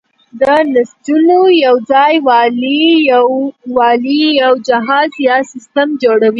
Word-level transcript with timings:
د 0.39 0.41
نسجونو 0.73 1.39
یوځای 1.65 2.15
والی 2.27 4.19
یو 4.43 4.51
جهاز 4.67 5.11
یا 5.27 5.37
سیستم 5.51 5.87
جوړوي. 6.01 6.29